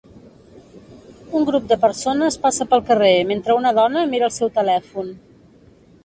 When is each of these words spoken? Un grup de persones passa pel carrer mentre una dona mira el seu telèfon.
Un 1.39 1.43
grup 1.49 1.67
de 1.71 1.75
persones 1.83 2.39
passa 2.45 2.67
pel 2.71 2.81
carrer 2.87 3.11
mentre 3.33 3.57
una 3.59 3.73
dona 3.81 4.07
mira 4.15 4.27
el 4.31 4.35
seu 4.39 4.51
telèfon. 4.57 5.13